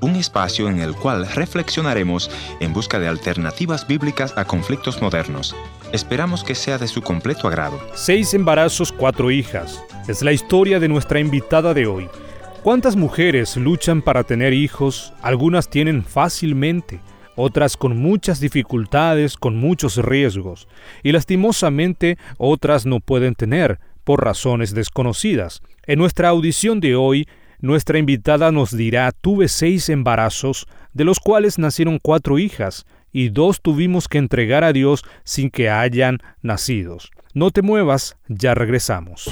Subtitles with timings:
[0.00, 2.28] Un espacio en el cual reflexionaremos
[2.58, 5.54] en busca de alternativas bíblicas a conflictos modernos.
[5.92, 7.78] Esperamos que sea de su completo agrado.
[7.94, 9.80] Seis embarazos, cuatro hijas.
[10.08, 12.08] Es la historia de nuestra invitada de hoy.
[12.64, 15.12] ¿Cuántas mujeres luchan para tener hijos?
[15.22, 17.00] Algunas tienen fácilmente,
[17.36, 20.66] otras con muchas dificultades, con muchos riesgos,
[21.04, 25.62] y lastimosamente otras no pueden tener por razones desconocidas.
[25.86, 27.28] En nuestra audición de hoy,
[27.60, 33.62] nuestra invitada nos dirá, tuve seis embarazos, de los cuales nacieron cuatro hijas, y dos
[33.62, 37.10] tuvimos que entregar a Dios sin que hayan nacidos.
[37.32, 39.30] No te muevas, ya regresamos.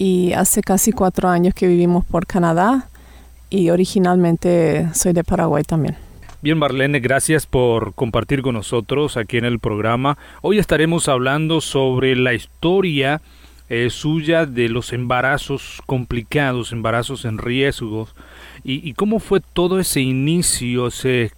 [0.00, 2.88] y hace casi cuatro años que vivimos por Canadá
[3.50, 5.94] y originalmente soy de Paraguay también.
[6.40, 10.16] Bien, Marlene, gracias por compartir con nosotros aquí en el programa.
[10.40, 13.20] Hoy estaremos hablando sobre la historia
[13.68, 18.08] eh, suya de los embarazos complicados, embarazos en riesgo,
[18.64, 21.32] y, y, cómo fue todo ese inicio, ese,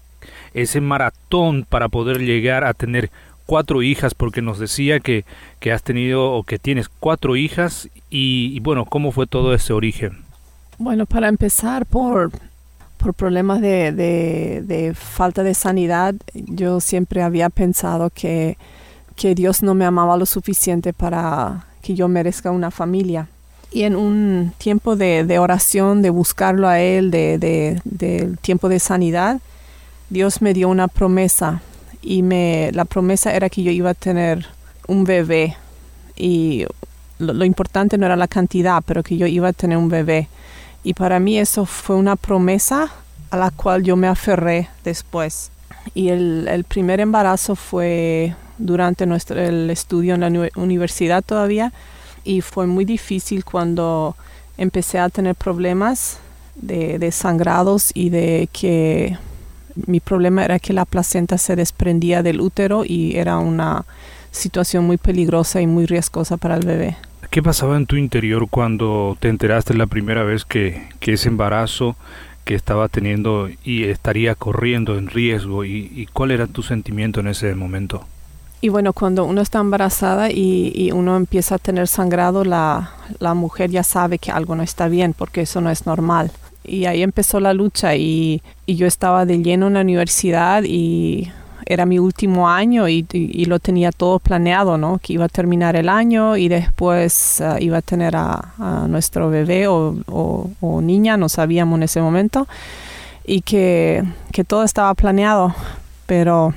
[0.55, 3.11] ese maratón para poder llegar a tener
[3.45, 5.25] cuatro hijas, porque nos decía que,
[5.59, 10.19] que has tenido o que tienes cuatro hijas y, bueno, ¿cómo fue todo ese origen?
[10.77, 12.31] Bueno, para empezar por,
[12.99, 18.59] por problemas de, falta de sanidad, yo siempre había pensado que,
[19.17, 23.29] que Dios no me amaba lo suficiente para que yo merezca una familia.
[23.71, 29.41] Y en un tiempo de, oración, de buscarlo a Él, de, de, tiempo de sanidad,
[30.11, 31.63] Dios me dio una promesa
[32.03, 34.45] y me, la promesa era que yo iba a tener
[34.87, 35.57] un bebé
[36.15, 36.67] y
[37.23, 40.29] lo, importante no era la cantidad, pero que yo iba a tener un bebé.
[40.85, 42.91] Y para mí eso fue una promesa
[43.31, 45.51] a la cual yo me aferré después.
[45.95, 51.73] Y el, primer embarazo fue durante nuestro, el estudio en la universidad todavía
[52.25, 54.15] y fue muy difícil cuando
[54.59, 56.19] empecé a tener problemas
[56.55, 59.17] de, de sangrados y de que
[59.87, 63.85] mi problema era que la placenta se desprendía del útero y era una
[64.31, 66.97] situación muy peligrosa y muy riesgosa para el bebé.
[67.33, 71.97] ¿Qué pasaba en tu interior cuando te enteraste la primera vez que, que ese embarazo
[72.45, 77.55] que estaba teniendo y estaría corriendo en riesgo y, cuál era tu sentimiento en ese
[77.55, 78.05] momento?
[78.61, 83.33] Y bueno, cuando uno está embarazada y, y uno empieza a tener sangrado, la, la,
[83.33, 86.31] mujer ya sabe que algo no está bien porque eso no es normal
[86.65, 91.31] y ahí empezó la lucha y, yo estaba de lleno en la universidad y
[91.73, 93.05] era mi último año y,
[93.47, 94.99] lo tenía todo planeado, ¿no?
[94.99, 99.67] Que iba a terminar el año y después ah, iba a tener a, nuestro bebé
[99.69, 102.47] o, niña, no sabíamos en ese momento,
[103.25, 104.05] y que,
[104.47, 105.55] todo estaba planeado,
[106.07, 106.55] pero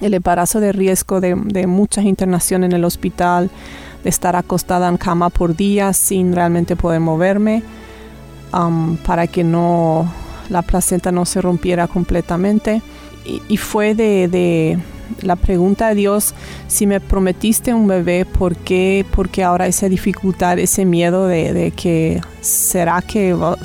[0.00, 3.50] el embarazo de riesgo de, de muchas internaciones en el hospital,
[4.02, 7.62] de estar acostada en cama por días sin realmente poder moverme,
[8.52, 10.10] Um, para que no
[10.48, 12.80] la placenta no se rompiera completamente.
[13.48, 14.78] Y, fue de,
[15.22, 16.34] la pregunta a Dios,
[16.68, 19.04] si me prometiste un bebé, ¿por qué?
[19.12, 23.56] Porque ahora esa dificultad, ese miedo de, que será que va,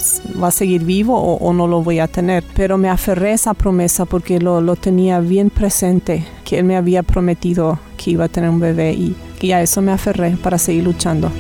[0.42, 2.44] a seguir vivo o, no lo voy a tener.
[2.56, 6.76] Pero me aferré a esa promesa porque lo, lo, tenía bien presente, que Él me
[6.76, 10.58] había prometido que iba a tener un bebé y, y a eso me aferré para
[10.58, 11.32] seguir luchando.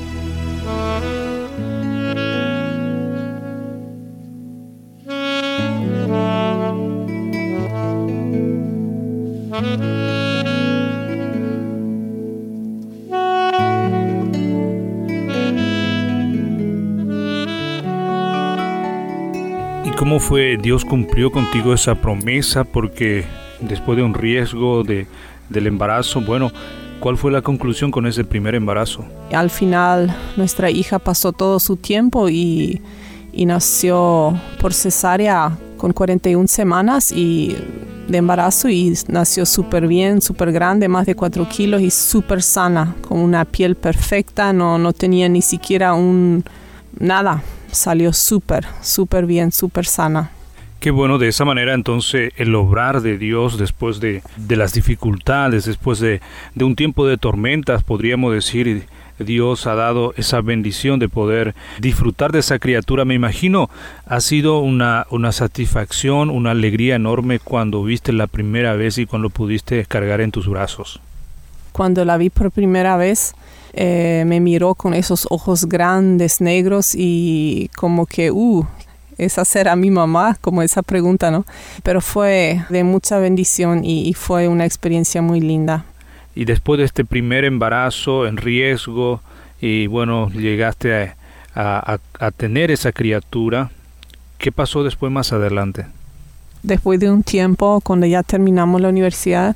[20.11, 22.65] ¿Cómo fue Dios cumplió contigo esa promesa?
[22.65, 23.23] Porque
[23.61, 25.07] después de un riesgo de,
[25.47, 26.51] del embarazo, bueno,
[26.99, 29.05] ¿cuál fue la conclusión con ese primer embarazo?
[29.31, 32.81] Al final nuestra hija pasó todo su tiempo y,
[33.31, 37.55] y nació por cesárea con 41 semanas y
[38.09, 42.95] de embarazo y nació súper bien, súper grande, más de 4 kilos y súper sana,
[43.07, 46.43] con una piel perfecta, no, no tenía ni siquiera un
[46.99, 47.41] nada,
[47.71, 50.31] salió súper, súper bien, súper sana.
[50.79, 55.65] Qué bueno, de esa manera entonces el obrar de Dios después de, de las dificultades,
[55.65, 56.21] después de,
[56.55, 58.87] de, un tiempo de tormentas, podríamos decir,
[59.19, 63.05] Dios ha dado esa bendición de poder disfrutar de esa criatura.
[63.05, 63.69] Me imagino,
[64.07, 69.29] ha sido una, una satisfacción, una alegría enorme cuando viste la primera vez y cuando
[69.29, 70.99] pudiste descargar en tus brazos.
[71.71, 73.33] Cuando la vi por primera vez,
[73.73, 78.65] eh, me miró con esos ojos grandes, negros y como que, uh,
[79.17, 81.45] esa será mi mamá, como esa pregunta, ¿no?
[81.83, 85.85] Pero fue de mucha bendición y, fue una experiencia muy linda.
[86.33, 89.21] Y después de este primer embarazo en riesgo
[89.59, 91.13] y bueno, llegaste
[91.53, 91.99] a,
[92.37, 93.69] tener esa criatura,
[94.37, 95.85] ¿qué pasó después más adelante?
[96.63, 99.55] Después de un tiempo, cuando ya terminamos la universidad,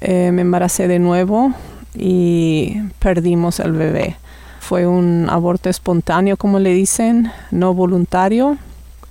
[0.00, 1.54] eh, me embaracé de nuevo
[1.94, 4.16] y perdimos el bebé.
[4.60, 8.58] Fue un aborto espontáneo, como le dicen, no voluntario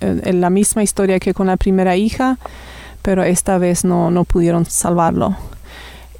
[0.00, 2.38] en la misma historia que con la primera hija,
[3.02, 5.36] pero esta vez no, no pudieron salvarlo.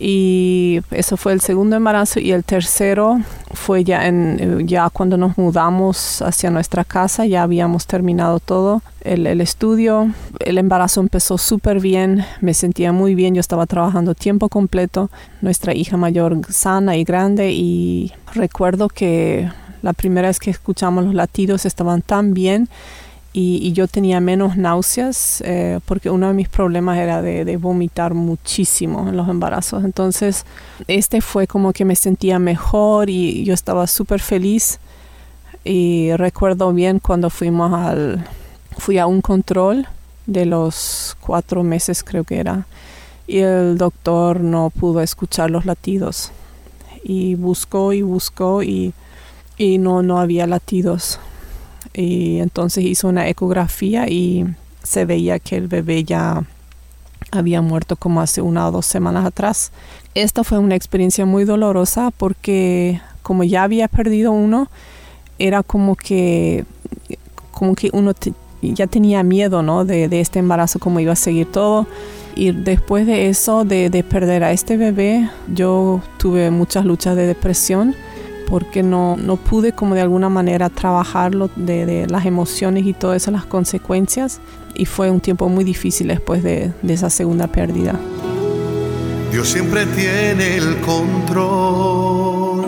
[0.04, 3.20] Y eso fue el segundo embarazo y el tercero
[3.52, 9.28] fue ya, en, ya cuando nos mudamos hacia nuestra casa, ya habíamos terminado todo el,
[9.28, 10.10] el estudio.
[10.40, 15.08] El embarazo empezó súper bien, me sentía muy bien, yo estaba trabajando tiempo completo,
[15.40, 19.48] nuestra hija mayor sana y grande y recuerdo que
[19.82, 22.69] la primera vez que escuchamos los latidos estaban tan bien
[23.34, 29.08] y, yo tenía menos náuseas eh, porque uno de mis problemas era de, vomitar muchísimo
[29.08, 29.84] en los embarazos.
[29.84, 30.44] Entonces,
[30.87, 34.81] este fue como que me sentía mejor y yo estaba súper feliz.
[35.64, 38.26] Y recuerdo bien cuando fuimos al,
[38.76, 39.87] fui a un control
[40.26, 42.67] de los cuatro meses creo que era
[43.26, 46.31] y el doctor no pudo escuchar los latidos
[47.02, 48.93] y buscó y buscó y,
[49.58, 51.19] y no, no había latidos
[51.94, 54.46] y entonces hizo una ecografía y
[54.82, 56.43] se veía que el bebé ya
[57.31, 59.73] había muerto como hace una o dos semanas atrás.
[60.14, 64.69] Esta fue una experiencia muy dolorosa porque como ya había perdido uno,
[65.38, 66.64] era como que,
[67.52, 68.12] como que uno
[68.61, 69.84] ya tenía miedo ¿no?
[69.84, 71.87] de, de, este embarazo, cómo iba a seguir todo.
[72.34, 77.26] Y después de eso, de, de perder a este bebé, yo tuve muchas luchas de
[77.26, 77.94] depresión
[78.52, 83.32] porque no, no pude como de alguna manera trabajarlo de, las emociones y todas esas
[83.32, 84.43] las consecuencias
[84.75, 87.99] y fue un tiempo muy difícil después de, de esa segunda pérdida.
[89.32, 92.66] Dios siempre tiene el control.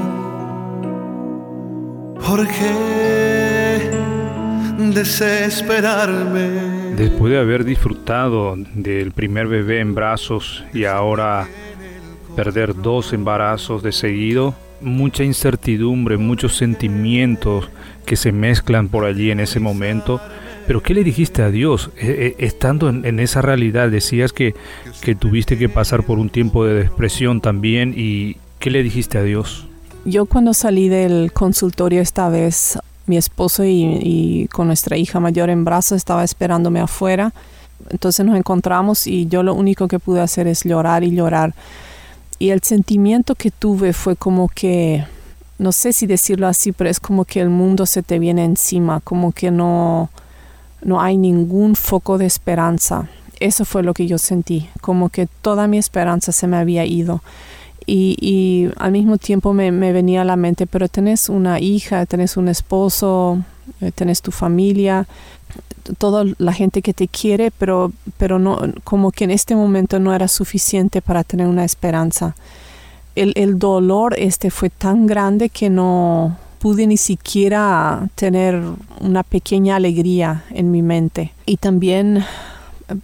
[2.27, 3.91] ¿Por qué
[4.79, 6.95] desesperarme?
[6.97, 11.47] Después de haber disfrutado del primer bebé en brazos y ahora
[12.35, 17.69] perder dos embarazos de seguido, mucha incertidumbre, muchos sentimientos
[18.05, 20.21] que se mezclan por allí en ese momento.
[20.67, 21.91] Pero ¿qué le dijiste a Dios?
[21.97, 24.55] Eh, eh, estando en, esa realidad, decías que,
[25.03, 29.23] que tuviste que pasar por un tiempo de depresión también y ¿qué le dijiste a
[29.23, 29.67] Dios?
[30.07, 35.51] Yo cuando salí del consultorio esta vez, mi esposo y, y con nuestra hija mayor
[35.51, 37.33] en brazos estaba esperándome afuera.
[37.91, 41.55] Entonces nos encontramos y yo lo único que pude hacer es llorar y llorar
[42.39, 45.05] y el sentimiento que tuve fue como que,
[45.59, 49.01] no sé si decirlo así, pero es como que el mundo se te viene encima,
[49.01, 50.11] como que no,
[50.83, 53.09] no hay ningún foco de esperanza.
[53.41, 57.23] Eso fue lo que yo sentí, como que toda mi esperanza se me había ido.
[57.87, 62.07] Y, y al mismo tiempo me, me, venía a la mente, pero tenés una hija,
[62.07, 63.43] tenés un esposo,
[63.95, 65.07] tenés tu familia,
[65.99, 70.15] toda la gente que te quiere, pero, pero no, como que en este momento no
[70.15, 72.35] era suficiente para tener una esperanza.
[73.15, 78.61] El, el dolor este fue tan grande que no pude ni siquiera tener
[79.01, 81.33] una pequeña alegría en mi mente.
[81.45, 82.25] Y también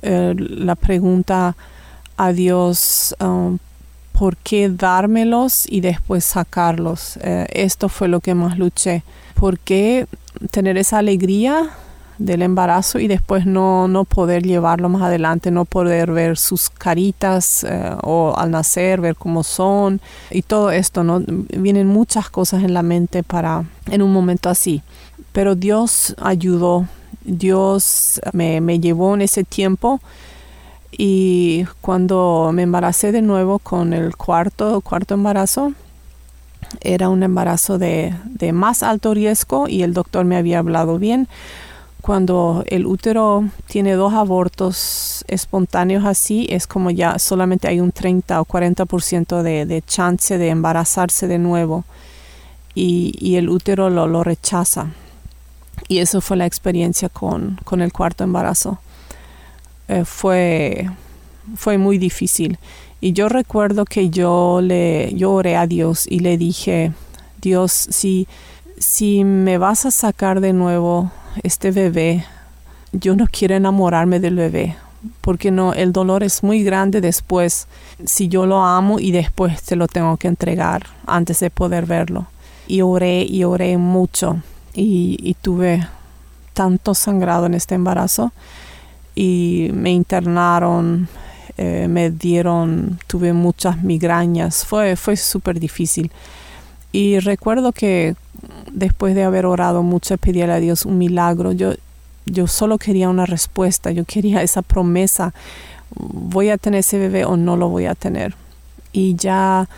[0.03, 1.55] eh, la pregunta
[2.17, 3.59] a Dios, um,
[4.13, 7.19] ¿por qué dármelos y después sacarlos?
[7.19, 9.03] Eh, esto fue lo que más luché.
[9.35, 10.07] ¿Por qué
[10.51, 11.71] tener esa alegría
[12.21, 17.65] del embarazo y después no, no poder llevarlo más adelante, no poder ver sus caritas
[17.65, 21.23] eh, o al nacer, ver cómo son y todo esto, ¿no?
[21.27, 24.83] Vienen muchas cosas en la mente para en un momento así.
[25.33, 26.87] Pero Dios ayudó,
[27.25, 30.01] Dios me, me llevó en ese tiempo
[30.93, 35.73] y cuando me embaracé de nuevo con el cuarto, cuarto embarazo,
[36.81, 41.29] era un embarazo de, de más alto riesgo y el doctor me había hablado bien
[42.01, 48.41] cuando el útero tiene dos abortos espontáneos así, es como ya solamente hay un 30
[48.41, 51.85] o 40% de, de chance de embarazarse de nuevo
[52.75, 54.89] y, el útero lo, lo, rechaza.
[55.89, 58.79] Y eso fue la experiencia con, con el cuarto embarazo.
[59.89, 60.89] Eh, fue,
[61.57, 62.59] fue muy difícil.
[63.01, 66.93] Y yo recuerdo que yo le yo oré a Dios y le dije,
[67.41, 68.29] Dios, si,
[68.79, 71.11] si me vas a sacar de nuevo
[71.43, 72.25] este bebé,
[72.93, 74.77] yo no quiero enamorarme del bebé,
[75.21, 77.67] porque no, el dolor es muy grande después,
[78.05, 82.27] si yo lo amo y después te lo tengo que entregar antes de poder verlo.
[82.67, 84.43] Y oré y oré mucho
[84.75, 85.87] y, tuve
[86.55, 88.33] tanto sangrado en este embarazo
[89.15, 91.09] y me internaron,
[91.63, 96.11] eh, me dieron, tuve muchas migrañas, fue, fue súper difícil.
[96.91, 98.15] Y recuerdo que
[98.73, 101.53] después de haber orado mucho, pedirle a Dios un milagro.
[101.53, 101.75] Yo,
[102.25, 105.35] yo solo quería una respuesta, yo quería esa promesa.
[105.95, 108.35] ¿Voy a tener ese bebé o no lo voy a tener?
[108.91, 109.69] Y ya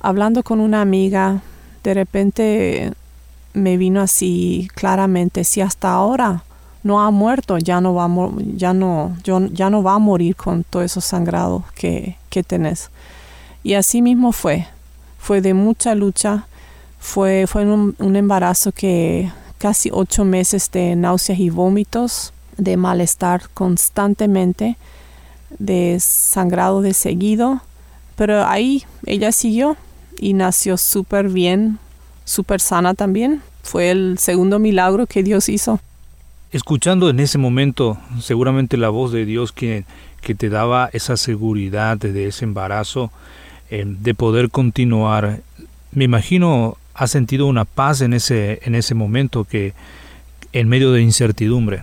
[0.00, 1.42] hablando con una amiga,
[1.84, 2.92] de repente
[3.52, 6.44] me vino así claramente, si hasta ahora
[6.86, 10.62] no ha muerto, ya no va a, ya no, ya no va a morir con
[10.62, 12.90] todo eso sangrado que, que tenés.
[13.64, 14.68] Y así mismo fue,
[15.18, 16.46] fue de mucha lucha,
[17.00, 24.76] fue, fue un, embarazo que casi ocho meses de náuseas y vómitos, de malestar constantemente,
[25.58, 27.62] de sangrado de seguido,
[28.14, 29.76] pero ahí ella siguió
[30.18, 31.80] y nació súper bien,
[32.24, 33.42] súper sana también.
[33.64, 35.80] Fue el segundo milagro que Dios hizo.
[36.56, 39.84] Escuchando en ese momento seguramente la voz de Dios que,
[40.22, 43.10] que te daba esa seguridad de ese embarazo,
[43.68, 45.42] eh, de poder continuar,
[45.92, 49.74] me imagino ha sentido una paz en ese, en ese momento que
[50.54, 51.82] en medio de incertidumbre.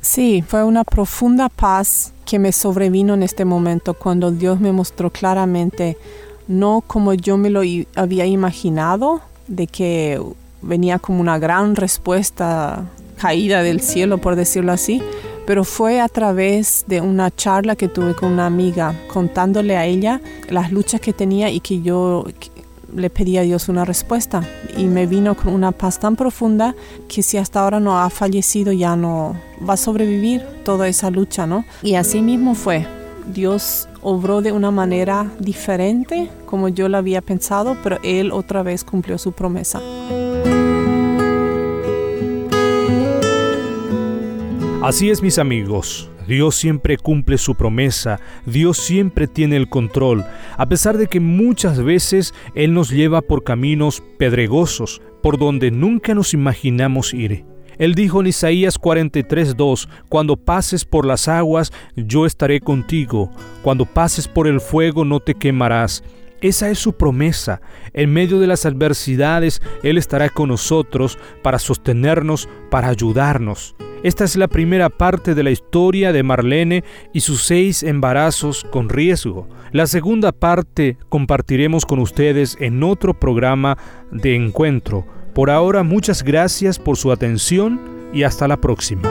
[0.00, 5.10] Sí, fue una profunda paz que me sobrevino en este momento cuando Dios me mostró
[5.10, 5.96] claramente,
[6.48, 7.60] no como yo me lo
[7.94, 10.20] había imaginado, de que
[10.60, 12.84] venía como una gran respuesta
[13.20, 15.02] caída del cielo, por decirlo así,
[15.46, 20.20] pero fue a través de una charla que tuve con una amiga, contándole a ella
[20.48, 22.24] las luchas que tenía y que yo
[22.94, 24.42] le pedí a Dios una respuesta
[24.76, 26.74] y me vino con una paz tan profunda
[27.08, 31.46] que si hasta ahora no ha fallecido ya no va a sobrevivir toda esa lucha,
[31.46, 31.64] ¿no?
[31.82, 32.86] Y así mismo fue.
[33.32, 38.84] Dios obró de una manera diferente como yo lo había pensado, pero Él otra vez
[38.84, 39.80] cumplió su promesa.
[44.88, 50.24] Así es mis amigos, Dios siempre cumple su promesa, Dios siempre tiene el control,
[50.56, 56.14] a pesar de que muchas veces Él nos lleva por caminos pedregosos, por donde nunca
[56.14, 57.44] nos imaginamos ir.
[57.76, 63.30] Él dijo en Isaías 43:2, Cuando pases por las aguas, yo estaré contigo,
[63.62, 66.02] cuando pases por el fuego no te quemarás.
[66.40, 67.60] Esa es su promesa.
[67.92, 73.76] En medio de las adversidades, Él estará con nosotros para sostenernos, para ayudarnos.
[74.02, 78.88] Esta es la primera parte de la historia de Marlene y sus seis embarazos con
[78.88, 79.48] riesgo.
[79.72, 83.76] La segunda parte compartiremos con ustedes en otro programa
[84.12, 85.04] de encuentro.
[85.34, 87.80] Por ahora, muchas gracias por su atención
[88.12, 89.10] y hasta la próxima.